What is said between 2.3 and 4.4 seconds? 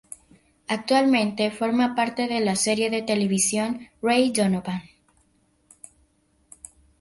la serie de televisión Ray